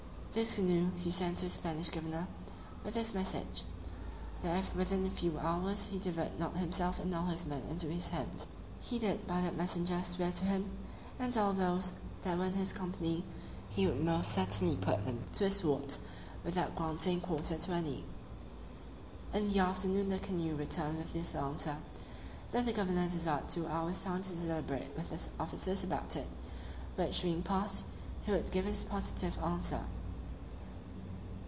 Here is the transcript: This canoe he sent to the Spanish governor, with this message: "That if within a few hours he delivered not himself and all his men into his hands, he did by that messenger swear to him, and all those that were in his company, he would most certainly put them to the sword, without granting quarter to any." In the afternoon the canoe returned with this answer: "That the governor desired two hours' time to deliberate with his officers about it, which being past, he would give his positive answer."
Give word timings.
This 0.33 0.55
canoe 0.55 0.91
he 0.95 1.09
sent 1.09 1.39
to 1.39 1.43
the 1.43 1.49
Spanish 1.49 1.89
governor, 1.89 2.25
with 2.85 2.93
this 2.93 3.13
message: 3.13 3.63
"That 4.41 4.59
if 4.59 4.73
within 4.73 5.05
a 5.05 5.09
few 5.09 5.37
hours 5.37 5.87
he 5.87 5.99
delivered 5.99 6.39
not 6.39 6.55
himself 6.55 6.99
and 6.99 7.13
all 7.13 7.25
his 7.25 7.45
men 7.45 7.63
into 7.63 7.87
his 7.87 8.07
hands, 8.07 8.47
he 8.79 8.97
did 8.97 9.27
by 9.27 9.41
that 9.41 9.57
messenger 9.57 10.01
swear 10.01 10.31
to 10.31 10.45
him, 10.45 10.71
and 11.19 11.35
all 11.37 11.51
those 11.51 11.91
that 12.21 12.37
were 12.37 12.45
in 12.45 12.53
his 12.53 12.71
company, 12.71 13.25
he 13.67 13.85
would 13.85 13.99
most 13.99 14.31
certainly 14.31 14.77
put 14.77 15.03
them 15.03 15.25
to 15.33 15.43
the 15.43 15.49
sword, 15.49 15.97
without 16.45 16.77
granting 16.77 17.19
quarter 17.19 17.57
to 17.57 17.71
any." 17.73 18.05
In 19.33 19.51
the 19.51 19.59
afternoon 19.59 20.07
the 20.07 20.19
canoe 20.19 20.55
returned 20.55 20.99
with 20.99 21.11
this 21.11 21.35
answer: 21.35 21.75
"That 22.53 22.63
the 22.65 22.71
governor 22.71 23.09
desired 23.09 23.49
two 23.49 23.67
hours' 23.67 24.01
time 24.01 24.23
to 24.23 24.33
deliberate 24.33 24.95
with 24.95 25.11
his 25.11 25.29
officers 25.37 25.83
about 25.83 26.15
it, 26.15 26.29
which 26.95 27.21
being 27.21 27.43
past, 27.43 27.83
he 28.25 28.31
would 28.31 28.49
give 28.49 28.63
his 28.63 28.85
positive 28.85 29.37
answer." 29.39 29.83